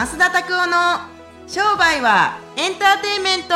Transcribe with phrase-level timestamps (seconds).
[0.00, 0.76] 増田拓夫の
[1.46, 3.54] 商売はエンターテインメント。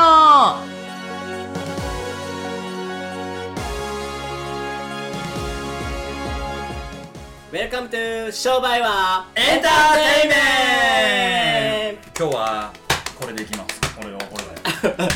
[7.51, 12.25] Welcome to 商売はエンターテイメント。
[12.27, 12.73] 今日は
[13.19, 13.81] これでいきます。
[13.97, 15.15] これをこれで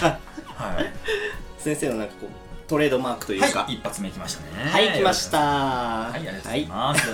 [0.55, 0.81] は。
[0.81, 0.93] い。
[1.59, 2.31] 先生のなんかこう
[2.67, 3.65] トレードマークというか。
[3.65, 3.75] はい。
[3.75, 4.71] 一発目いきましたね。
[4.71, 5.39] はい、来ました。
[5.39, 7.11] はいありがとうございます。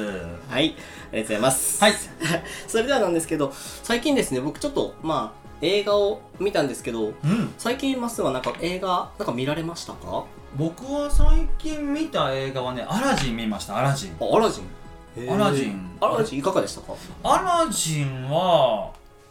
[0.50, 1.80] はい、ありがとうございます。
[1.82, 1.94] はい。
[2.68, 7.54] それではなんですけど最近ですね僕ちょっとまあ映画を見たんですけどうん。
[7.58, 10.24] 最近マスはなんか映画なんか見られましたか？
[10.56, 14.16] 僕は最近見た映画はねアラジン見ましたアラジン。
[14.20, 15.30] あアラジン？
[15.32, 15.96] アラジン。
[16.00, 16.92] アラジンいかがでしたか？
[17.22, 18.90] アラジンは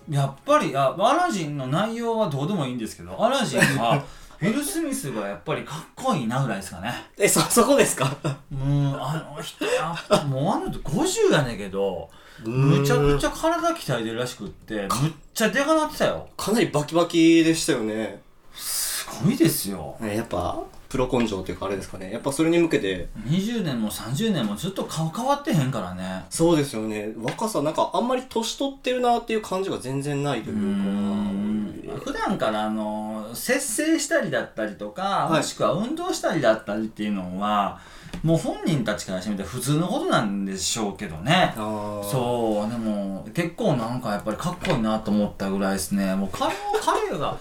[0.10, 4.04] やっぱりあアラジンの内容はどうでもいいんですけどアラジンは
[4.44, 6.94] フィル・スミスがやっぱりかっこいいなぐらいですかね。
[7.18, 8.16] えそそこですか？
[8.52, 12.10] うんあの人やっぱもうあの人50やねんけど
[12.44, 14.90] むちゃくちゃゃ体鍛えてるらしくってむっ
[15.34, 16.27] ちゃでかなってたよ。
[16.35, 18.22] かなりバキバキでしたよね。
[18.54, 19.96] すごいですよ。
[20.00, 20.62] ねやっぱ
[20.94, 22.12] プロ根性というかあれですかね。
[22.12, 23.08] やっぱそれに向けて。
[23.26, 26.24] 20年も30年もずっと顔変わってへんからね。
[26.30, 27.12] そうですよね。
[27.20, 35.38] 若さなんかあんまり年取ってるなっていう感じが全然ないといううか普段からあの節制したりだったりとか、はい。
[35.38, 37.80] もしくは運動したりだったりっていうのは
[38.22, 41.54] もう本人たちからしてみて普通のことなんでしょうけどね。
[41.55, 42.72] そう。
[42.72, 46.13] でも結構なんかやっぱりかっこいいなと思ったぐらいですね。
[46.13, 47.35] もう彼を彼が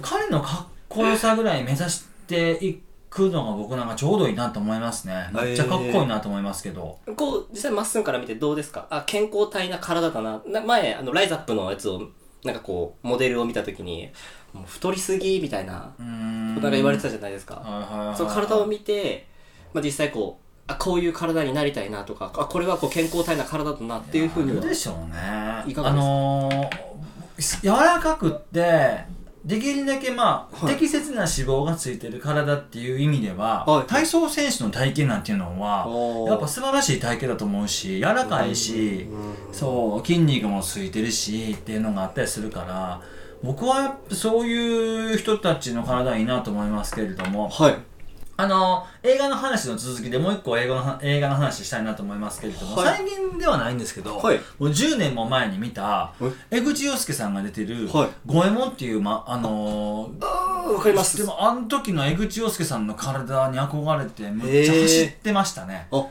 [0.00, 5.28] 彼のかっこよさぐらい目指していくのが僕なんかちょうどいいなと思いますね。
[5.34, 8.86] めっちゃかっこいいなと思いますけど、こう実際まっすぐから見てどうですか？
[8.88, 10.40] あ健康体な体だな。
[10.46, 12.08] な前あのライザップのやつを
[12.44, 14.10] なんかこうモデルを見た時に
[14.54, 16.54] もう太りすぎみたいなうーん。
[16.54, 17.56] ことが言われてたじゃないですか。
[17.56, 19.26] はいはいはいその体を見て、
[19.74, 25.16] まあ、実際こうあこういう体になりたいなとかあこれはこう健康体な体だなっていうふうにはあるでしょうね。
[25.18, 26.04] あいかがですか？
[26.04, 29.04] のー、柔らかくって
[29.44, 30.74] できるだけまあ、はい。
[30.74, 33.86] 適切な脂肪がついてる体っていう意味では、はい。
[33.86, 35.88] 体操選手の体型なんていうのは
[36.28, 39.08] やっぱ素晴らしい体型だと思うし柔らかいし、
[39.52, 43.00] そう筋肉もついてるしっていうのがあったりするから
[43.42, 47.74] 僕はやっぱそういう人たちの体いいなと思いますけれどもはい
[48.40, 52.96] あの映画の話の続きでもう一個映画のは映画の話したいなと思いますけれども、はい。
[52.96, 54.38] 最近ではないんですけど、はい。
[54.58, 56.14] もう10年も前に見た
[56.50, 61.18] 江口洋介さんが出てるはい「五右衛門」っていう、ま、あのーわかります。
[61.18, 66.06] でもあの時の江口洋介さんの体に憧れてめっちゃ走ってましたね、あ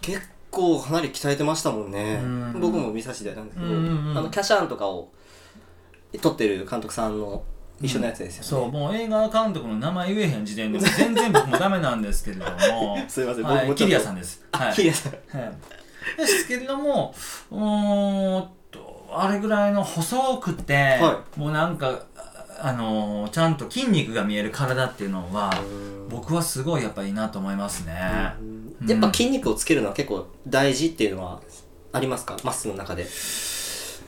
[0.00, 2.18] 結構かなり鍛えてましたもんね。
[2.20, 2.60] うん。
[2.60, 5.12] 僕も見させていただいたんですけど、あのキャシャーンとかを
[6.20, 7.44] 撮ってる監督さんの
[7.80, 12.98] 一緒のやつですよね、そうもう映画監督の名前言えへん時点で全然僕もダメなんですけれども。
[13.08, 14.44] すいませんはい、キリアさんです。
[14.52, 14.74] はい。
[14.74, 15.12] キリアさん。
[15.12, 15.52] はい。
[16.16, 17.14] ですけれども
[17.50, 22.00] うーんとあれぐらいの細くて、はもうなんか
[22.60, 25.52] あのーちゃんと筋肉が見える体っていうのは
[26.08, 28.36] 僕はすごいやっぱいいなと思いますね、や
[28.96, 31.40] っぱ筋肉をつけるのは結構大事っていうのは
[31.92, 32.36] ありますか？
[32.42, 33.04] マッスの中で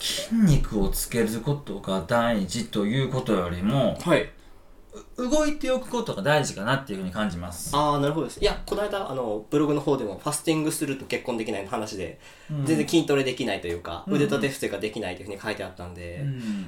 [0.00, 4.31] 筋肉をつけることが大事ということよりもはい。
[5.16, 7.77] 動いておくことが大事かなっていうふうに感じます。
[7.77, 8.41] ああなるほどです。
[8.41, 12.19] いやこの間あのブログの方でもファスティングすると結婚できないの話で、
[12.50, 12.66] うん。
[12.66, 14.15] 全然筋トレできないというか、うん。
[14.15, 16.25] 腕立て伏せができないというふうに書いてあったんで、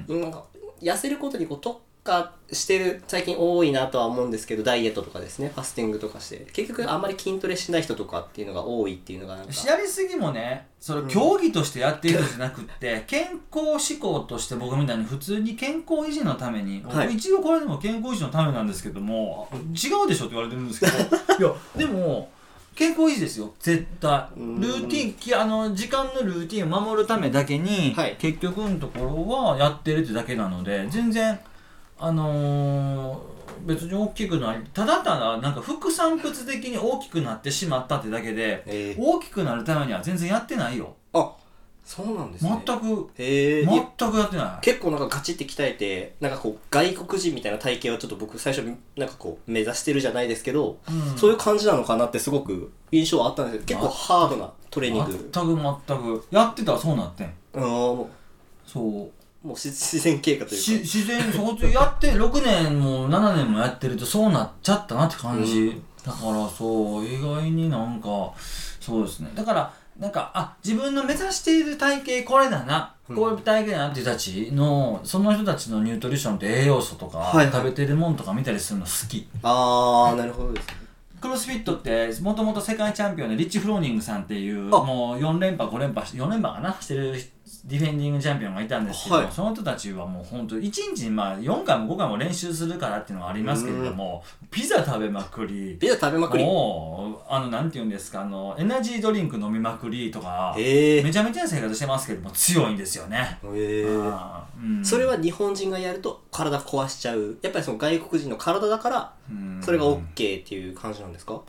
[0.07, 0.45] うんなんか
[0.81, 6.45] 痩せることにこう特化してる最近多いなとは思うんですけどダイエットとかですねファスティングとかして。
[6.53, 9.37] 結局あんまり筋トレしない人とかっていうのが多いっていうのが。
[9.37, 17.07] なんかやりすぎもねそれ競技としてやっているんじゃなくって、 健康志向として僕みたいに普通に健康維持のために、はい。
[17.07, 20.93] 僕一応これでも健康維持のためなんですけども違うでしょって言われてるんですけど
[21.39, 22.29] いやでも
[22.75, 24.27] 健康維持ですよ絶対。
[24.35, 24.59] うん。
[24.59, 28.17] ルーティンきあの時間のルーティンを守るためだけに、はい。
[28.19, 31.39] 結局のところはやってるってだけなので全然
[32.05, 33.33] あのー
[33.65, 40.95] 別に大きくなりただただなんか副産物的に大きくなってしまったってだけでえー大きくなるためには全然やってないよ。
[41.13, 41.31] あ
[41.85, 42.61] そうなんですね。
[42.65, 43.09] 全く。
[43.17, 43.65] へえ。
[43.65, 44.61] 全くやってない。
[44.61, 48.65] 結構なんかガチって鍛えてなんかこう外国人みたいな体型をちょっと僕最初
[48.97, 51.17] なんかこう目指してるじゃないですけど、うん。
[51.17, 55.29] そういう感じなのかなってすごく印象はあったんですけど結構ハードなトレーニング。
[55.31, 55.55] 全く
[55.87, 56.27] 全く。
[56.31, 57.33] やってたらそうなってん。
[57.55, 57.61] あー
[57.95, 58.09] も
[58.65, 59.11] そうう
[59.43, 65.83] もう自自然経過というしか自然にそうやって 6年も7年もやってるとそうなっちゃったなって感じ、うん。
[66.05, 68.31] だからそう意外になんか
[68.79, 69.31] そうですね。
[69.35, 73.15] だからなんかあ自分の目指している体型これだな、うん。
[73.15, 77.51] こういう体型だなっていう人たちのその人たちのニュートリションって栄養素とか、はいはい。
[77.51, 79.27] 食べてるもんとか見たりするの好き。
[79.43, 80.83] ああなるほどですね。
[81.19, 84.83] クロスフィットってもともと世界チャンピオンのリッチ・フローニングさんっていうあ。
[84.83, 86.75] もう4連覇5連覇4連覇かな？
[86.81, 87.15] してる
[87.65, 89.27] ディフェンディングチャンピオンがいたんですけど、はい。
[89.31, 96.43] その人たちはもう本当1日にまあ4回も5回も練習するからっていうのはありますけれどもピザ食べまくりピザ食べまくり。
[96.43, 103.39] もうあのなんて言うんですかあのエナジードリンク飲みまくりとかめちゃめちゃな生活してますけども強いんですよね。
[103.43, 109.61] うんそれは日本人がやると体壊しちゃうやっぱりその外国人の体だからうん。
[109.63, 110.01] それが OK
[110.41, 111.13] っていう感じなん。
[111.13, 111.41] ですか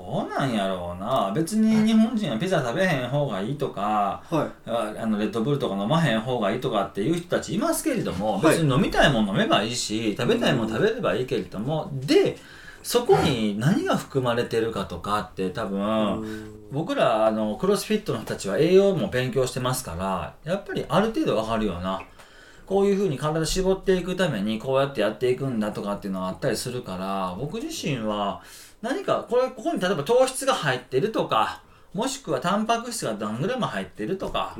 [0.00, 1.30] どうなんやろうな。
[1.34, 4.70] 別に日本人はピザ食べへん方がいいとかはい。
[4.70, 8.54] ああのレッドブルとか飲まへん方がいいとかっていう人たちいますけれども、はい。
[8.54, 12.36] 別に飲みたいもの飲めばいいし食べたいもの食べればいいけれどもで
[12.82, 22.00] そこに何が含まれてるかとかって多分僕らあのクロスフィットの人たちは栄養も勉強してますからやっぱりある程度わかるよな
[22.66, 28.42] こういうふうに体絞っていくためにこうやってやっていくんだとかっていうのがあったりするから僕自身は
[28.82, 31.62] 何かこれここに例えば糖質が入ってるとか
[31.92, 34.54] もしくはタンパク質が何グラム入ってるとか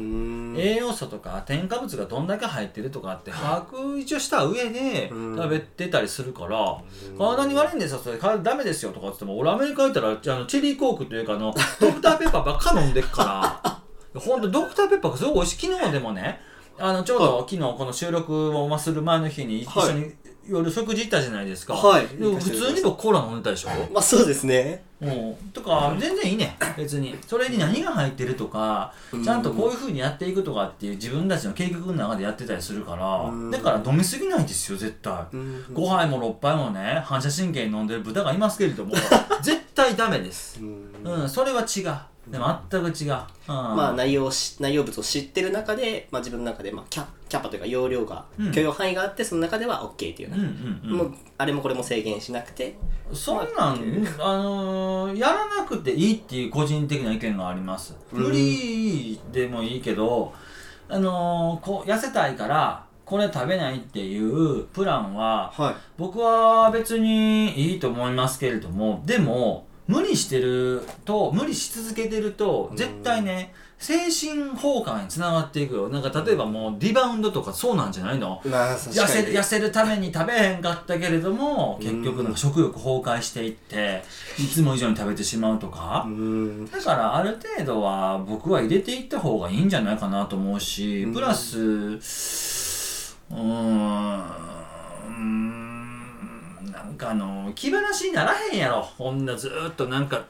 [0.56, 5.37] 栄養素とか添加物がどんだけ入ってるとかって把握一応した上でうん。
[5.37, 6.76] 食べてたりするから
[7.17, 8.19] 体に悪いんですよそれ。
[8.19, 14.20] 体ダメですよとかっつっても俺アメリカ行ったらあのチェリーコークというかあの ドクターペッパーばっか飲んでっから。
[14.20, 15.66] ほんとドクターペッパーがすごい美味しい。
[15.69, 16.40] 昨日でもね
[16.78, 19.90] あのちょうど昨日この収録をする前の日に一はい。
[19.90, 20.12] 緒に
[20.48, 23.69] 夜食事行ったじゃないですか、はいでも普通に僕コーラ飲んでたでしょ。
[23.92, 24.82] まあそうですね。
[25.00, 26.56] うん、とか全然いいね。
[26.76, 27.16] 別に。
[27.26, 28.92] それに何が入ってるとか
[29.25, 33.50] ちゃんとこういうふうにやっていくとかっていう自分たちの計画の中でやってたりするからうん。
[33.50, 35.14] だから飲みすぎないですよ絶対。
[35.32, 35.64] うん。
[35.72, 38.94] 5杯も6杯もね反射神経に飲んでる豚がいますけれども
[39.42, 40.60] 絶対ダメです。
[40.60, 41.22] うん。
[41.22, 41.94] うんそれは違う
[42.31, 43.17] でも全く違う、うん、
[43.49, 48.53] まあ内容をし内容物を知ってる中で、まあ、自分の中で、まあ、キャキャパというか容量が、うん。
[48.53, 50.97] 許容範囲があってその中では OK っていうよううんな、うんうん。
[50.99, 52.77] もうあれもこれも制限しなくて。
[53.12, 57.97] そんなん、あのーやらなくていいっていう個人的な意見があります。
[58.12, 60.33] うんフリーでもいいけど、
[60.88, 65.75] あのーこう痩せたいからこれ食べないっていうプランははい。
[65.99, 75.88] 僕は別にいいと思いますけれどもでも無理してると無理し続けてると絶対ね精神崩壊につながっていくよ。
[75.88, 78.40] なんか例えばもうリバウンドとかそうなんじゃないの？
[78.44, 84.02] まあ痩せる痩せるために食べへんかったけれども結局なんか食欲崩壊していって
[84.38, 86.04] いつも以上に食べてしまうとか。
[86.06, 86.70] うん。
[86.70, 91.14] だからある程度は僕は入れていった方がいいんじゃないかなと思うしうん。
[91.14, 94.20] プラスうん
[96.90, 98.84] なんかあの気晴らしにならへんやろ。
[98.98, 100.25] こんなずーっとなんか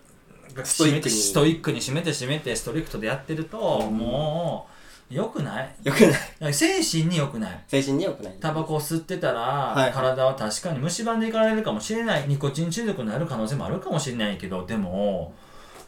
[0.62, 1.14] ストイックに。
[1.14, 3.58] ストイックに締めて締めてストリクトでやってると
[3.90, 4.68] も
[5.10, 5.74] う良くない？
[5.82, 6.00] よく
[6.40, 6.54] ない。
[6.54, 7.64] 精神に良くない？
[7.66, 8.36] 精神に良くない。
[8.40, 9.92] タバコを吸ってたら、はい。
[9.92, 12.28] 体は確かに蝕んでいかれるかもしれない。
[12.28, 15.32] ニコチン中毒になる可能性もあるかもしれないけどでも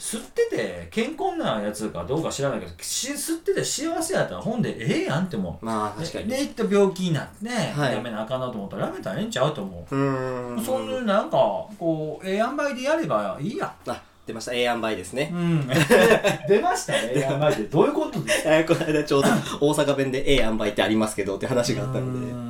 [0.03, 5.65] 吸ってて健康なやつかどうか知らないけどし吸ってて幸せやったらほんでええやんって思う。
[5.65, 6.29] まあ確かに。
[6.29, 7.95] ででって病気になって、はい。
[7.95, 10.65] やめなあかんなと思ったらやめたらええんちゃうと思う、うーん。
[10.65, 11.37] そんななんか
[11.79, 14.53] こうええ塩梅でやればいいやあ出ました。
[14.53, 15.31] A 塩梅ですね。
[15.33, 15.69] う、ん。
[16.49, 17.63] 出ましたね ええ塩梅って。
[17.63, 19.29] どういうことですえーこの間ちょうど
[19.61, 22.33] 大阪弁で A 塩梅ってありますけどって話があったので。
[22.33, 22.42] ん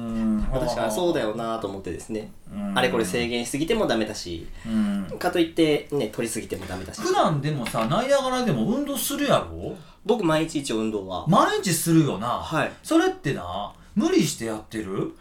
[0.52, 2.30] 確かにそうだよなと思ってですね。
[2.52, 2.78] うん。
[2.78, 4.46] あれこれ制限しすぎてもダメだし。
[4.66, 5.18] うん。
[5.18, 7.00] かといってね取りすぎてもダメだし。
[7.00, 9.76] 普段でもさナイアガラでも運動するやろ？
[10.04, 11.26] 僕毎日一応運動は。
[11.26, 12.72] 毎日するよな、はい。
[12.82, 15.14] それってな無理してやってる？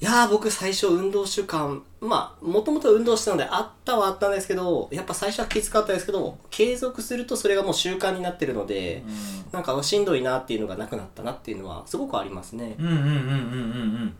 [0.00, 9.04] いやー僕最初運動習慣まあもともと運動してたのであったはあったんですけどやっぱ最初はきつかったですけど継続するとそれがもう習慣になってるので、
[9.52, 12.74] なんかしんどいなっていうのがなくなったなっていうのはすごくありますね。
[12.80, 14.16] うんうんうんうんうんうん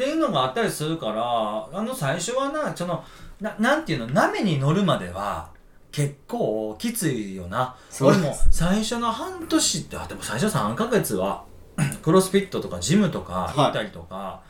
[0.00, 3.04] っていうのがあったりするからあの最初はなその
[3.38, 5.50] ななんていうの波に乗るまでは
[5.92, 7.76] 結構きついよな。
[8.00, 11.44] 俺も最初の半年ってあでも最初3ヶ月は
[12.02, 14.40] クロスフィットとかジムとか行ったりとか、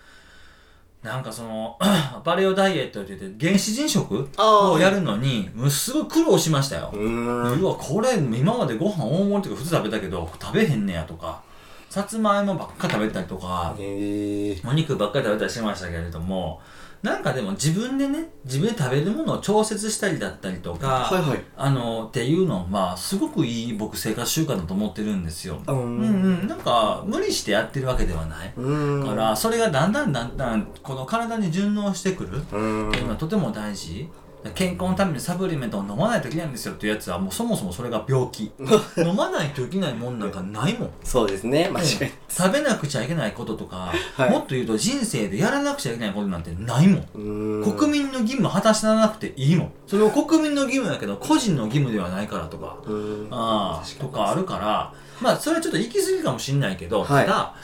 [1.03, 1.79] なんかその
[2.25, 6.93] バレオダイエットって言って原始人食をやるのにもうすごい苦労しましたよ。
[6.95, 11.43] うわこれ今までご飯大盛りとか普通食べたけど食べへんねやとか
[11.91, 16.61] さつまいもばっか食べたりとかお肉ばっかり食べたりしましたけれども
[17.03, 21.45] なんかでも自分でね自分で食べるものを調節したりだったりとか、はいはい。
[21.57, 25.63] あのっていうのはすごくいい僕生活習慣だと思ってるんですよ。
[25.67, 26.07] ううんう
[26.45, 28.51] ん、なんか無理してやってるわけではない。
[28.51, 34.07] からそれがだんだんだんだんこの体に順応してくるうーんっていうのはとても大事
[34.55, 38.51] 健康のためにサプリメントを飲まないといけないんですよっていうやつはもうそもそもそれが病気。
[38.99, 40.91] 飲まないといけないもんなんかないもん。
[41.05, 41.69] そうですね。
[41.73, 41.87] 間違い
[42.29, 44.31] 食べなくちゃいけないこととか、はい。
[44.31, 47.63] もっと言うと人生でやらなくちゃいけないことなんてないもん。
[47.77, 49.73] 国民の義務果たしなくていいもん。
[49.87, 52.77] それを国民の義務だけど個人の義務ではないからとか。
[53.31, 57.27] ああとかあるからまあそれはちょっと行き過ぎかもしんないけど、はい。
[57.27, 57.55] ただ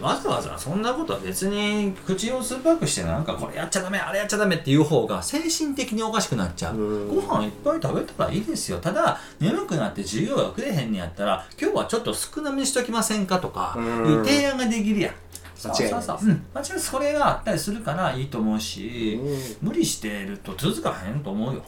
[0.00, 6.76] わざわざそんなことは別に口を酸っぱくしてなんかこれやっちゃダメあれやっちゃダメっていう方が精神的におかしくなっちゃう。
[6.76, 7.08] うん。
[7.08, 8.78] ご飯いっぱい食べたらいいですよ。
[8.78, 13.84] ただ眠くなって授業がくれへんねやったら今日はちょっと少なめにしときませんかとかうん。
[13.84, 15.14] いう提案ができるやん。
[15.62, 16.46] 間違いないうん。
[16.54, 19.20] 間違それがあったりするからいいと思うし
[19.60, 21.62] 無理してると続かへんと思うよ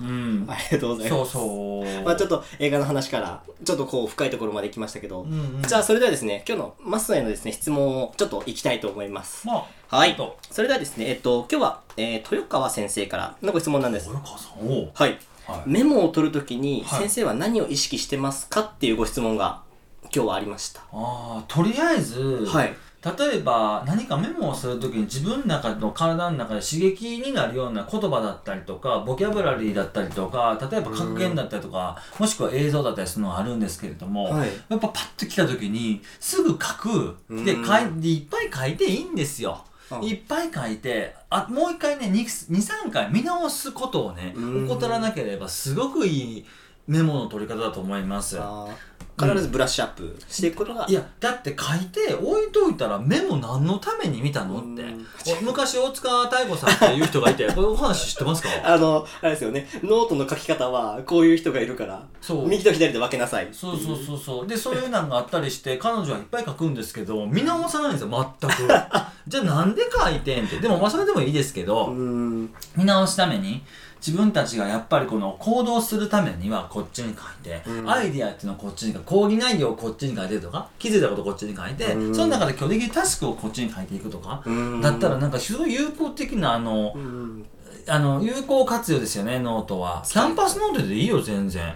[0.00, 0.46] うん。
[0.48, 1.32] ありがとうございそうます。
[1.32, 5.62] そうまあちょっと映画の話からちょっとこう深いところまで行きましたけど、うんうん。
[5.62, 9.46] じゃあそれではですね今日のマスへのですね質問をちょっと行きたいと思います。
[9.46, 10.16] まあはい。
[10.50, 14.06] それではですねえっと今日は、えー豊川先生からのご質問なんです。
[14.06, 15.18] と豊川さんはい。
[15.46, 15.62] はい。
[15.66, 17.00] メモを取るときにはい。
[17.00, 19.62] 先生は何を意識してますかっていうご質問が
[20.14, 20.80] 今日はありました。
[20.80, 34.48] ああとりあえず、はい例えば何かメモをするときに自分の中の体の中で刺激になるような言葉だったりとかボキャブラリーだったりとか例えば格言だったりとかもしくは映像だったりするのがあるんですけれども、はい。
[34.68, 37.16] やっぱパッと来た時にすぐ書く。
[37.28, 37.66] でうん。
[37.66, 39.64] 書いでいっぱい書いていいんですよ。
[39.90, 40.04] うん。
[40.04, 44.68] いっぱい書いてあもう一回ね23回見直すことをねうん。
[44.70, 46.46] 怠らなければすごくいい
[46.86, 48.38] メモの取り方だと思います。
[49.22, 54.82] 必ずブラッシュアップしていくことが、いやだって書いて置いといたらメモ何のために見たのって。
[55.42, 58.48] 昔大塚妙子さんっていう人がいて これお話知ってますか？
[58.64, 59.68] あのあれですよね。
[59.82, 62.48] ノートの書き方はこういう人がいるからそう。
[62.48, 63.48] 右と左で分けなさい。
[63.52, 64.46] そうそうそうそう。
[64.46, 68.56] でそういうのがあったりして彼女はいっぱい書くんですけど見直さないんですよ全く。
[69.28, 70.58] じゃあなんで書いてんって。
[70.58, 71.88] でもまあそれでもいいですけど、
[72.76, 73.62] 見直すために
[74.04, 77.90] 自分たちがやっぱりこの行動するためにはこっちに書いて、うん。
[77.90, 82.14] アイディアっていうのをこっちに書いて講義内容をこっちに書いてとか気づいたことをこっちに書いて、うん。
[82.14, 84.80] その中で今日できるタスクをこっちに書いていくとか、うん。
[84.80, 87.46] だったらなんかすごい有効的なあのう、ん
[87.88, 90.04] あの有効活用ですよねノートは。
[90.06, 91.74] キャンパスノートでいいよ全然、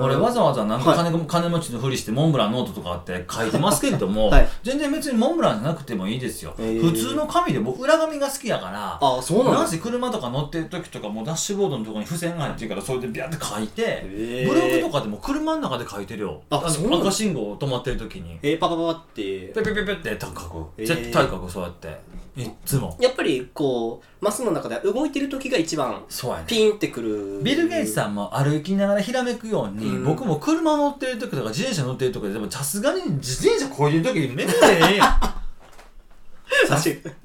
[0.00, 1.12] 俺わざわざなんかはい。
[1.12, 4.48] 金,、金持ちのふりしてモンブランノートとかって書いてますけれども、はい。
[4.62, 6.80] 全然別にモンブランじゃなくてもいいですよ、へー。
[6.80, 14.48] 普通の紙で僕裏紙が好きやからあそうなんなですぜ車とか乗ってる時とかもうダッシュボードのところに付箋が入ってるからそれでビャって書いてへー。
[14.48, 17.06] ブログとかでも車の中で書いてるよのあそうなんだ。
[17.06, 18.38] 赤信号止まってる時に。
[18.42, 19.52] えー、パパパパって。
[19.54, 20.84] ペペペペって書く。
[20.84, 21.98] 絶対書くそうやって。
[22.36, 22.96] いっつも。
[23.00, 26.02] やっぱりこうマスの中では動いてる時が一番
[26.46, 27.40] ピンってくる。
[27.42, 30.04] ビル・ゲイツさんも歩きながらひらめくように、うん。
[30.04, 34.56] 僕も車乗ってる時とか自転車乗ってる時ででもさすがに自転車こういう時にメモで
[34.90, 35.20] ええやん。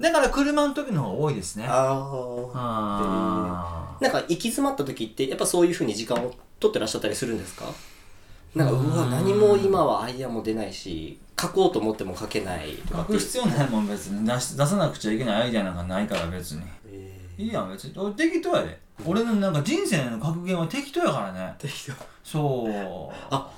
[0.00, 1.66] だから車の時の方が多いですね。
[1.68, 4.02] ああー。
[4.02, 7.66] なんか行き詰まった時ってやっぱそういうふうに時間を取ってらっしゃったりするんですか？
[8.54, 9.10] なんかうわうん。
[9.10, 14.26] 何も今はアイデアも出ないし書こうと思っても書けない書く必要ないもん別に。
[14.26, 16.62] 出し出さなくちゃいけないアイデアなんかないから別に。
[16.86, 17.94] えいいやん別に。
[17.96, 18.80] 俺適当やで。
[19.06, 21.40] 俺のなんか人生の格言は適当やからね。
[21.40, 21.92] ー適当。
[22.22, 23.14] そう。
[23.30, 23.50] あ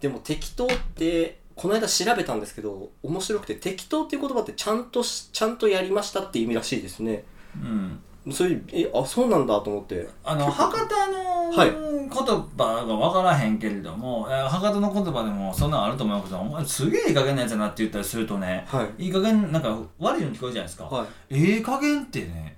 [0.00, 7.24] でも適当ってこの間調べたんですけど面白くて適当っていう言葉ってちゃんとしちゃんとやりましたって意味らしいですね。
[7.56, 8.00] うん。
[8.32, 10.08] そういうえあそうなんだと思って。
[10.24, 11.70] あの博多のはい。
[11.70, 19.04] 言葉が分からへんけれども、えー博多の言葉でもそんなんあると思うけどお前すげえいい加減なやつやなって言ったりするとねはい。
[19.06, 21.06] いい加減なんか悪いように聞こえるじゃないですか、はい。
[21.30, 22.55] ええ加減ってね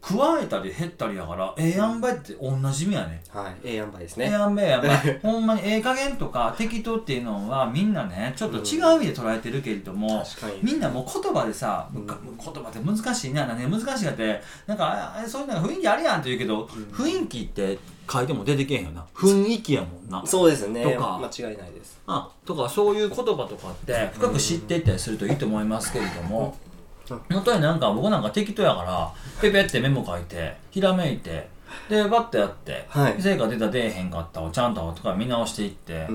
[0.00, 3.22] 加えたり減ったりやからええ塩梅って同じ意味やね。
[3.28, 4.80] はいええ塩梅ですええね塩梅や。
[4.80, 10.60] 梅 ほんまにええ加減とか適当っていうのはみんなねちょっと違う意味で捉えてるけれども、確かに。
[10.62, 12.06] みんなもう言葉でさ、うん。
[12.06, 13.46] 言葉って難しいな。
[13.46, 17.78] 何が難しいかってなんかああそういうの雰囲気あるやんって言うけど、雰囲気って
[18.10, 19.04] 書いても出てけへんよな。
[19.14, 20.22] 雰囲気やもんな。
[20.24, 20.84] そうですね。
[20.84, 21.18] とか。
[21.18, 21.98] 間違いないです。
[22.06, 26.67] あとかそういう言葉とかって深く知っていったりするといいと思いますけれども、うん
[27.08, 31.48] 本当になんか僕なんか適当やからペペってメモ書いてひらめいて
[31.88, 33.20] でバッてやって、はい。
[33.20, 36.06] 成果出た出えへんかったをちゃんと後から見直していって、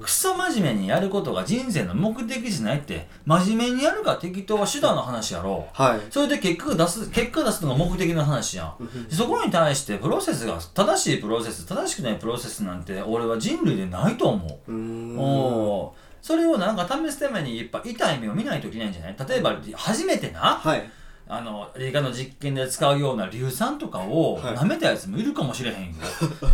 [0.00, 6.00] クソ真面目にやることが人生の目的じゃないって真面目にやるか適当は手段の話やろはい。
[6.10, 8.74] それで結果出す結果出すのが目的の話やん。
[9.10, 14.72] そこに対してプロセスが正しいプロセス正しくないプロセスなんて俺は人類でないと思う。
[14.72, 19.16] うおーそれをなんか試すためにやっぱ痛い目を見ないといけないんじゃない？
[19.28, 20.90] 例えば初めてなはい。
[21.30, 24.56] あの理科の実験で使うような硫酸とかをはい。
[24.56, 25.92] 舐めたやつもいるかもしれへんよ、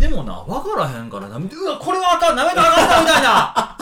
[0.01, 3.74] でもな分からへんから舐めてうわこれはあかん舐めたらあかんなみたいな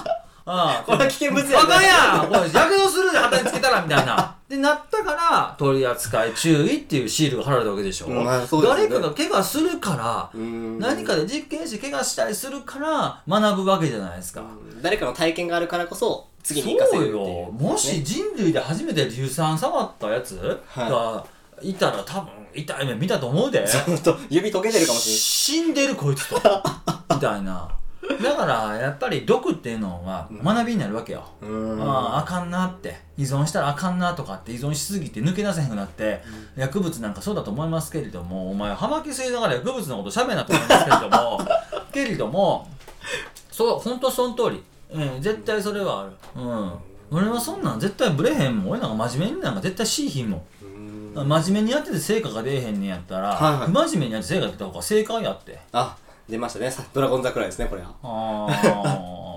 [0.45, 4.37] ああこれは危険物やあかんやんこれ躍動するで旗につけたからみたいな。
[4.49, 8.07] で、なったから、取り扱い注意っていうシールが貼られたわけでしょ。
[8.07, 14.43] うんまあそうですね誰かが怪我するから、うん何かで実験して怪我したりするから学ぶわけじゃないですか。
[14.83, 17.53] 誰かの体験があるからこそ次に生かせそうるっていうよ。
[17.53, 21.27] もし人類で初めて硫酸触ったやつはいが
[21.63, 23.65] いたら多分痛い目見たと思うで。
[24.29, 26.37] 指溶けてるかもし死んでるこいつと。
[27.15, 27.69] みたいな。
[28.23, 31.25] だから、やっぱり毒っていうのは学びになるわけよ。
[31.41, 31.83] うん。
[31.83, 33.01] あああかんなって。
[33.17, 36.23] 依存したらあかんなとかって依存しすぎて抜け出せへんくなって、
[36.57, 41.41] 薬物なんかそうだと思いますけれどもお前葉巻吸いながら薬物のことしゃべんなと思いますけれども
[41.93, 42.69] けれども
[43.51, 46.13] そう本当その通り、うん、絶対それはある。
[46.37, 46.73] うん。
[47.11, 48.71] 俺はそんなん絶対ブレへんもん。
[48.71, 50.43] 俺なんか真面目になんか絶対しいひんもん。
[51.17, 51.29] うん。
[51.29, 53.67] 真面目にやってて成果が出えへんねんやったら、はいはい。
[53.67, 55.59] 不真面目にやって成果出た方が正解やって。
[55.73, 55.97] あ
[56.29, 56.71] 出ましたね。
[56.71, 57.95] さドラゴン桜ですねこれは。
[58.03, 58.47] あ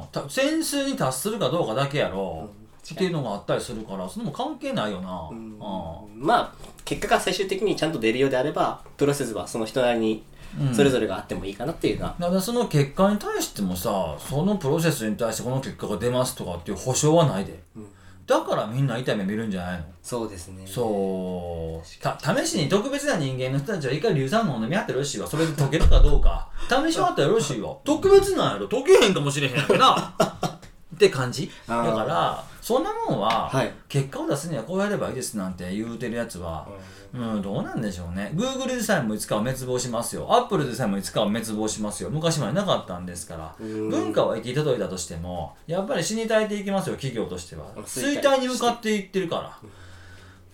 [0.04, 2.50] あ た潜水に達するかどうかだけやろ、
[2.94, 5.58] っていうのがあったりするからそれも関係ないよな、うん。
[5.60, 6.54] あまあ
[6.86, 10.24] 結果が最終的にちゃんと出るようであればプロセスはその人なりに
[10.60, 10.74] うん。
[10.74, 17.88] それぞれがあってもいいかなっていうのは、だからその結果に対してもさそのプロセスに対してこの結果が出ますとかっていう保証はないで、うん
[18.28, 19.86] だからみんな痛い目見るんじゃないの？
[20.02, 20.64] そうですね。
[20.66, 22.02] そう。
[22.02, 25.28] た試しに特別な人間の人たちは一回硫酸飲んでみやってよろしいわ。
[25.28, 26.50] それで解けるかどうか。
[26.88, 27.76] 試しはったらよろしいわ。
[27.84, 30.14] 特別なんやろ解けへんかもしれへんやんな
[30.96, 31.52] って感じ？
[31.68, 36.68] だからそんなもんは、はい結果を出すにはこうやればいいですなんて言うてるやつは、
[37.14, 38.32] うん、どうなんでしょうね。
[38.34, 40.28] Google でさえもいつかは滅亡しますよ。
[40.34, 42.10] Apple でさえもいつかは滅亡しますよ。
[42.10, 43.56] 昔までなかったんですから。
[43.60, 47.66] うん文化は生き届いたとしても、やっぱり死に絶えていきますよ、企業としては。
[47.86, 49.60] 衰退に向かっていってるから。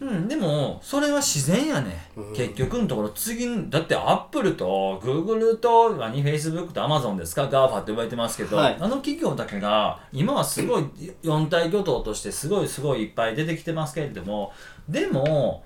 [0.01, 2.09] うん、でも、それは自然やね。
[2.17, 10.85] うん結局のところ、次に、だって Apple と Google と、何、Facebook と Amazon ですか ?GAFA って呼ばれてますけど、はいあの企業だけが、今はすごい、
[11.21, 14.51] 四大巨頭としてすごいすごいいっぱい出てきてますけれども、
[14.89, 15.63] でも、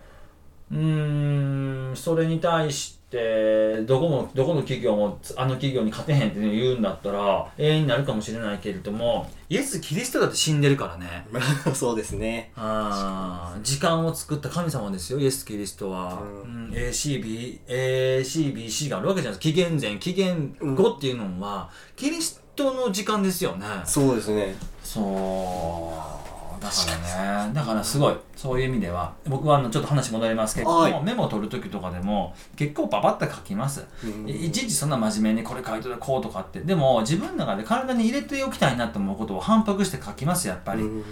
[0.69, 1.64] うーん、
[1.95, 11.27] それに対して、どこも、どこの企業も、あの企業に勝てへんって言うんだったら、永遠になるかもしれないけれども、イエス・キリストだって死んでるからね。
[11.73, 16.21] そうですねあー時間を作った神様ですよ、イエス・キリストは。
[16.21, 19.53] ううん、ACB、ACBC があるわけじゃないですか。
[19.53, 23.65] 紀元前、紀元後っていうのは、キリストの時間ですよね。
[23.85, 26.14] そうですねそう。
[26.59, 26.75] だか
[27.21, 33.85] らね、だからすごい、そういう意味では、僕はあのちょっと話戻りますけれどメモを取る時とかでも、結構パパッと書きます。
[34.03, 34.29] うん。
[34.29, 40.83] いいちいちそんな真面目にこれ書いとこうとかって、でも自分の中で体に入れておきたいなと思うことを反復して書きます、やっぱり。
[40.83, 41.03] うん。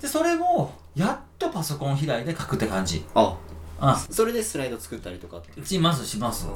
[0.00, 3.04] で、それを、やっとパソコン開いて書くって感じ。
[3.14, 3.36] あ。
[3.78, 6.46] あ、それでスライド作ったりとかってします、します。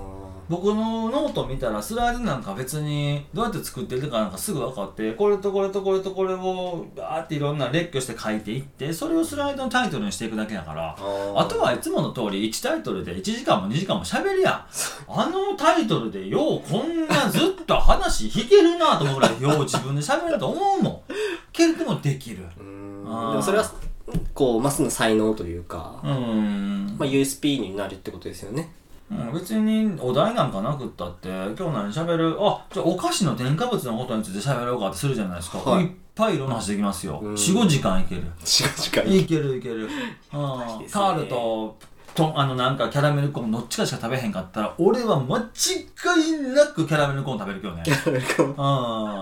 [0.51, 10.97] 僕のノート見たらスライドなんか別にどうやって作ってるかなんかすぐ分かってこれとこれとこれとこれをバーっていろんな列挙して書いていってそれをスライドのタイトルにしていくだけだから
[11.37, 14.51] あとはいつもの通り1タイトルで1時間も2時間も喋るや。
[14.51, 14.65] ん
[15.09, 21.01] あのタイトルでようこんなずっと話弾けるなと思うぐらいよう自分で喋ると思うもん。
[21.53, 22.45] けれどもできる。
[22.59, 23.05] うん。
[23.05, 23.73] でもそれは
[24.35, 26.97] こうマスの才能というか、うーん。
[26.99, 28.73] まあ、USP になるってことですよね
[29.11, 32.37] うん、別にお題なんかなくったって今日何喋る？
[32.41, 35.85] あじゃあお菓子の添加物のことについて喋ろうかってするじゃないですか、はい。
[35.85, 37.19] い、っぱいいろんな話できますよ。
[37.21, 37.35] うん。
[37.35, 38.23] 45時間いける。
[38.23, 39.57] 違う違ういける。
[39.57, 39.95] いける、うん、ね。
[40.91, 41.77] カールと
[42.15, 47.83] とあのなんかキャラメルコーンどっちかしか食べへんかったら俺は間違いなくキャラメルコーン食べるけどね。
[48.39, 48.43] う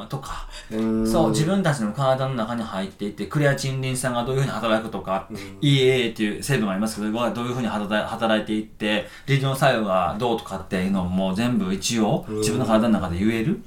[0.05, 0.49] んとか。
[0.71, 1.07] うん。
[1.11, 5.37] そう自分たちの体の中に入っていってクレアチンリン酸がどういうふうに働くとか、うん。
[5.61, 12.39] EAA っていう成分がありますけどどういうふうに働いていって利尿作用がどうとかっていうのも全部一応うん。
[12.39, 13.63] 自分の体の中で言える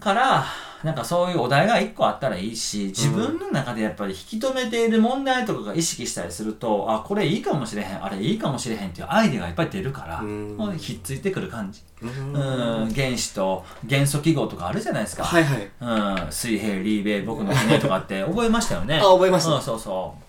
[0.00, 0.44] から
[0.82, 10.56] なんかそういうお題が一個あったらいいし自分の中でやっぱり引き止めている問題とかが意識したりするとあこれいいかもしれへんあれいいかもしれへんっていうアイデアがいっぱい出るからうん。
[10.56, 11.82] もうひっついてくる感じ。
[12.02, 12.32] うん。
[12.32, 15.24] うん原子と元素記号とかあるじゃないですか。
[15.24, 15.70] はいはい。
[15.80, 18.96] うん、水平、リーベイ、僕の骨とかって覚えましたよね。
[18.96, 19.52] あ覚えました。
[19.52, 20.25] うん、そうそう。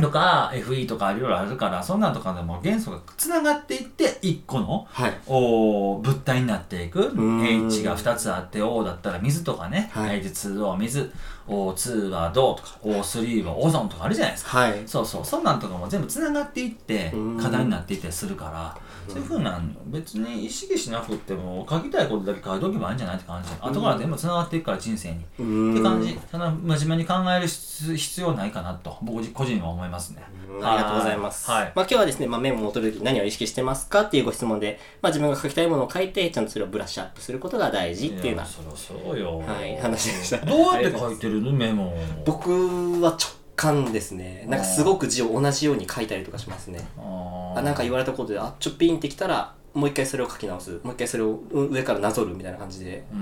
[0.00, 7.12] とか、FE とかいろいろあるから、そんなんとかでも元素がつながっていって、1個のはいお物体になっていく。
[7.14, 9.90] ん H が2つあって、O だったら水とかね。
[9.92, 11.12] はい H2O 水。
[11.48, 14.58] O2 は銅とか、O3 はオゾンとかあるじゃないですか。
[14.58, 18.76] はいそうそう、そんなんとかも全部つながっていってうん、課題になっていったりするから、
[19.08, 23.48] そういうふうなん別に意識しなくっても、書きたいことだけ書いておけばいいんじゃないって感じ。
[23.60, 25.24] 後から全部つながっていくから、人生に。
[25.40, 26.18] うんって感じ。
[26.30, 30.22] そんな真面目に考える必必要ないかなと、僕個人は思いますね。
[30.48, 31.50] うんありがとうございます。
[31.50, 31.72] はい。
[31.74, 39.38] まあ今日はですね、まあ、メモを取るとき何を意識してますかっていうご質問で、まあ自分が書きたいものを書いて、ちゃんとそれをブラッシュアップすることが大事っていうようそりゃそうよ。
[39.38, 41.94] はい話でしたどうやって書いてるのメモ。
[42.24, 44.44] 僕は直干ですね。
[44.48, 46.80] なんかすごく字を同じように書いたりとかしますね。
[46.96, 50.80] あなんか言われたことであちょっとピンってきたらもう一回それを書き直す。
[50.82, 53.04] もう一回それをう上からなぞるみたいな感じで。
[53.12, 53.18] うー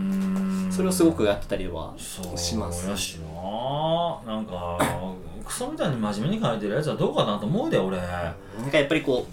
[0.69, 0.73] ん。
[0.73, 2.89] それをすごくやってたりはそうします。
[2.89, 4.33] やしな。
[4.35, 4.79] なんか
[5.45, 7.99] クソみたいに真面目に書いてるやつはどうかなと思うで俺。
[7.99, 8.35] な
[8.67, 9.27] んかやっぱりこ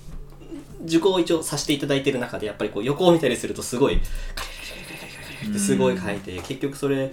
[0.82, 3.98] う受講を一応させていただいてる中でやっぱりこう横を見たりするとすごい
[4.36, 7.12] カリカリカリカリカリってすごい書いて結局それ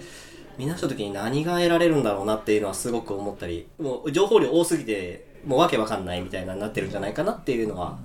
[0.57, 7.97] 見直した時に何が得られるんだろうなっていうのはすごく思ったりもう情報量多すぎてもうわけわかんないみたいなになってるんじゃないかなっていうのは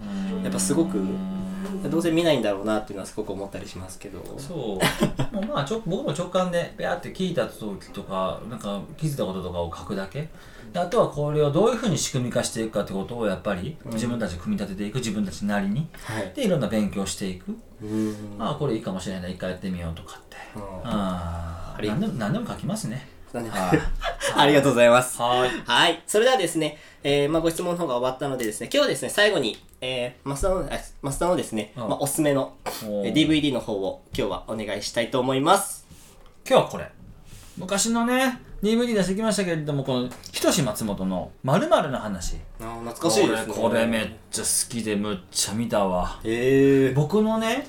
[0.43, 0.99] やっぱすごく
[1.89, 4.23] どうせ見ないんだろうなっていうのはすごく思ったりしますけど。
[4.39, 5.35] そう。
[5.35, 10.21] もうまあちょ僕も直感でペアって聞いた時とかなんか気づいたこととかを書くだけ。
[10.23, 10.29] で
[10.75, 15.89] あとはこれをどういうふうに仕組み化していくかってことをやっぱり自分たちで組み立てていく自分たちなりに。
[16.05, 16.33] はい。
[16.35, 17.57] でいろんな勉強していく。
[17.83, 18.37] うん。
[18.39, 20.37] ああこれいいかもしれないな一回やってみようとかって。
[20.57, 20.63] うん。
[20.85, 21.89] ああり。
[21.89, 23.09] 何でも何でも書きますね。
[24.35, 25.21] ありがとうございます。
[25.21, 25.51] はい。
[25.65, 26.03] はい。
[26.07, 31.89] それではですね、えー、まあ、ご質問の方が終わったのでですね、今日はですね、最後に、えー、増田の、あ増田のですね、うん。
[31.89, 35.87] まあ、おすすめの、DVD の方を今日はお願いしたいと思います。
[36.45, 36.91] 今日はこれ
[37.61, 43.55] 昔のね DVD 出してきましたけれどもこのひとし松本の「まるの話あー懐かしいですね。
[43.55, 46.95] これめっちゃ好きでむっちゃ見たわえー。
[46.95, 47.67] 僕のね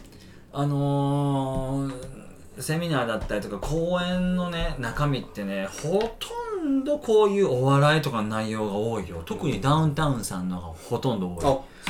[0.53, 2.21] あのー
[2.59, 6.50] セミナーだったりとか講演のね中身ってねほとん
[6.85, 9.21] どこういうお笑いとかの内容が多いよ。
[9.25, 11.37] 特にダウンタウンさんのがほとんど多い。
[11.37, 11.41] あ、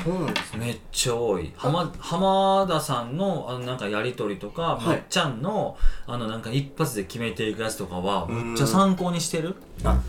[0.04, 0.66] そうなんですね。
[0.66, 1.54] めっちゃ多い。
[1.56, 4.86] 浜浜田さんのあのなんかやり取りとか、い。
[4.86, 9.56] まっちゃんのあのなんか一発で決めていくやつとかはうんめっちゃ参考にしてる？
[9.84, 10.00] あ、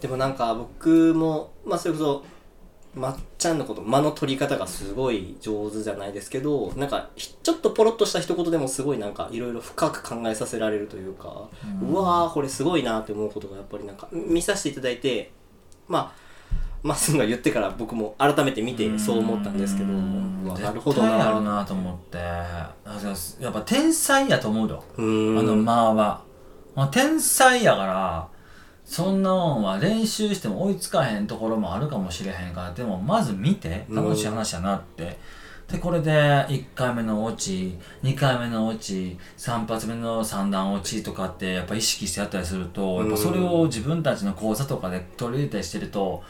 [0.00, 2.24] でもなんか僕も、まあ、それこそ、
[2.94, 11.48] まっちゃんのこと、間の取り方がすごい上手じゃないですけど、なんか、ひちょっとポロッとした一言でもすごいなんか、いろいろ深く考えさせられるというか、
[11.82, 15.30] うわー、これすごいなって思うことがやっぱりなんか、見させていただいて、
[15.86, 16.30] まあ、
[16.82, 21.56] まっすんが言ってから僕も改めて見てそう思ったんですけど、なるほど絶対あるな。
[21.56, 22.18] なと思って。
[22.18, 22.74] あ
[23.40, 24.82] やっぱ天才やと思うよ。
[24.96, 25.38] うーん。
[25.38, 26.22] あの間は、
[26.74, 28.28] まあ、天才やから
[28.90, 35.16] そんなもんは練習しても追いつかへんところもあるかもしれへんからでもまず見て楽しい話やなって、
[35.70, 46.24] でこれで1回目のオチ2回目のオチ3発目の三段オチとかってやっぱ意識してやったりするとやっぱそれを自分たちの講座とかで取り入れたりしてると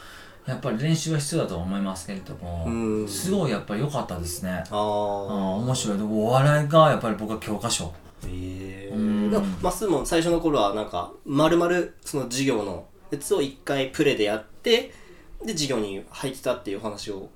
[0.45, 3.07] やっぱり練習は必要だと思いますけれどもうん。
[3.07, 4.63] すごいやっぱり良かったですね。
[4.69, 5.65] あうんー。
[5.65, 5.97] 面白い。
[5.97, 7.91] でお笑いがやっぱり僕は教科書。
[8.27, 8.31] ええ
[8.65, 8.70] うん
[9.29, 14.93] でもまっすーも最初の頃はなんかまるまるその授業のやつを一回プレでやって
[15.43, 17.29] で授業に入ってたっていう話を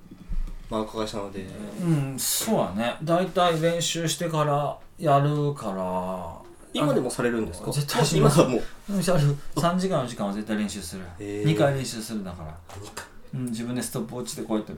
[0.70, 1.46] まあお伺いしたので、
[1.82, 2.96] うんそうやね。
[3.04, 6.46] 大体練習してからやるから。
[6.74, 7.72] 今でもされるんですか？
[7.72, 8.58] 絶対今はも。
[8.58, 11.46] ううんやる3時間の時間は絶対練習する、へー。
[11.46, 12.58] 2回練習するだから、
[13.34, 14.74] うん、自分でストップウォッチでこうやって。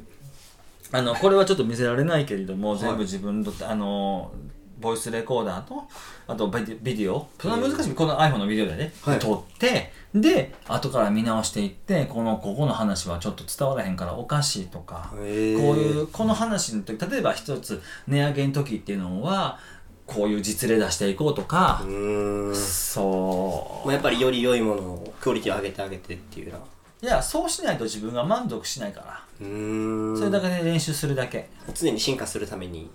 [0.91, 4.31] あのこれはちょっと見せられないけれども、全部自分のあの
[4.79, 5.87] ボイスレコーダーと
[6.27, 7.27] あとビデビデオ。
[7.39, 7.93] そんな難しい。
[7.93, 9.19] この iPhone のビデオでね、はい。
[9.19, 19.59] 撮ってで後から見直していってこのここの話はちょっと伝わらへんからおかしいとか、こういうこの話の時例えば一つ値上げの時っていうのは
[20.05, 21.83] こういう実例出していこうとか。
[21.85, 23.87] う、そう。
[23.87, 26.59] まあやっぱりより良いものをクオリティを上げてあげてっていうな
[26.99, 30.17] いやそうしないと自分が満足しないから、うーん。
[30.17, 31.49] それだけで練習するだけ。
[31.73, 32.89] 常に進化するために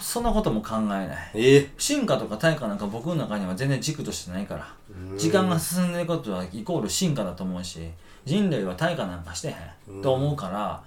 [0.00, 1.30] そんなことも考えない。
[1.34, 1.56] え？
[1.56, 4.74] え進化とか対価なんか僕の中には全然軸としてないから。
[5.16, 7.90] 時間が進んでいくことはイコール進化だと思うし
[8.24, 9.52] 人類は対価なんかしてへ
[9.92, 10.82] んと思うから。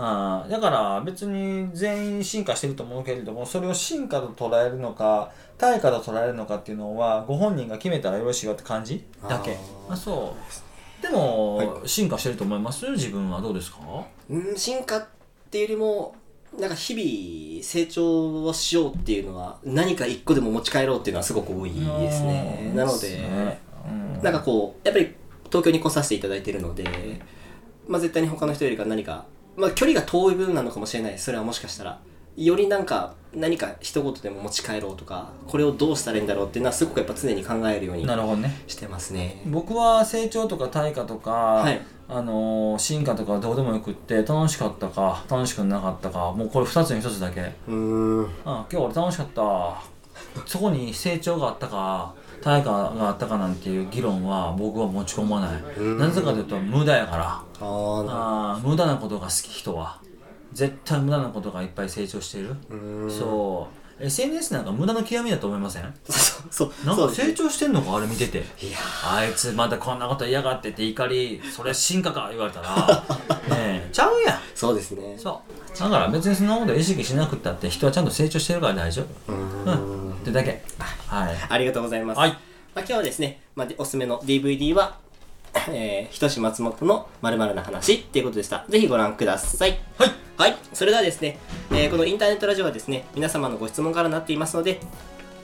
[0.00, 9.04] あーだから別に全員進化してると思うけれどもそれを進化と捉えるのか対価と捉えるのかっていうのはご本人が決めたらよろしいよって感じ？
[9.28, 9.56] だけ。
[9.88, 10.36] あそ
[11.00, 11.02] う。
[11.02, 12.88] でも、進化してると思います？
[12.92, 13.78] 自分はどうですか？
[14.30, 15.06] うん進化っ
[15.50, 16.14] ていうよりも
[16.56, 22.70] なんか日々成長をしようっていうのは何か一個でも持ち帰ろうっていうのはすごく多いですね。
[22.70, 22.76] うん。
[22.76, 23.56] なので
[24.22, 25.14] なんかこうやっぱり
[25.46, 26.84] 東京に来させていただいてるので、
[27.86, 31.18] まあ、絶対に他の人よりか何か、まあ、距離が遠い分なのかもしれない。
[31.18, 32.00] それはもしかしたら。
[32.36, 38.62] よりなんか何か一言でも持ち帰ろうとかこれをどうしたらいいんだろうっていうのはすごくやっぱ常に考えるようになるほどね。
[38.66, 39.42] してますね。
[39.46, 41.80] 僕は成長とか対価とか、い。
[42.10, 47.40] あのー進化とかどうでもよくって楽しかったか楽しくなかったかもうこれ2つに1つだけ。
[47.40, 48.24] うーん。
[48.46, 49.98] あ今日俺楽しかった。
[50.46, 55.80] そこに成長があったか対価があったかなんていう議論は僕は持ち込まない。
[55.80, 55.98] ん。
[55.98, 57.24] なぜかというと無駄やから。
[57.26, 60.00] ああー無駄なことが好き人は
[60.52, 62.56] 絶対無駄なことがいっぱい成長している。
[63.10, 63.68] そ
[64.00, 64.04] う。
[64.04, 65.94] SNS なんか無駄の極みだと思いません？
[66.08, 66.86] そうそう。
[66.86, 67.96] なんか成長してんのか？
[67.96, 68.38] あれ見てて。
[68.38, 68.78] いや
[69.12, 72.28] あいつまたこんなこと嫌がってって怒り それ進化か？
[72.30, 72.76] 言われたら。
[73.50, 73.88] ねえ。
[73.92, 74.34] ちゃうや。
[74.34, 75.16] んそうですね。
[75.18, 75.42] そ
[75.76, 75.78] う。
[75.80, 79.32] だから別にそんなこと意識しなくったって人はちゃんと成長してるから大丈夫。
[79.32, 80.12] うーん。
[80.12, 80.62] ってだけ。
[81.08, 81.36] はい。
[81.48, 82.18] ありがとうございます。
[82.18, 82.30] はい。
[82.30, 82.40] まあ、
[82.80, 84.96] 今日はですね、まあ、おすすめの DVD は、
[85.70, 88.64] えー、ひとし松本の〇〇な話っていうことでした。
[88.68, 89.78] ぜひご覧ください。
[89.98, 90.56] はいはい。
[90.72, 91.38] それではですね、
[91.72, 94.80] えーこのインターネットラジオはですね、皆様のご質問からなっていますので、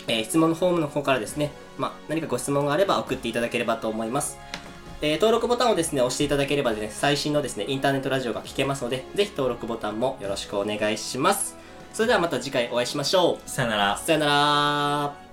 [0.07, 4.39] えー質問のフォームの方からですね、まあ、何かご質問があれば送っていただければと思います。
[5.03, 11.57] えー登録ボタンをですね、押していただければですね、最新のですね、インターネットラジオが聞けますので、ぜひ登録ボタンもよろしくお願いします。
[11.93, 13.51] それではまた次回お会いしましょう。
[13.51, 15.24] さよならさよなら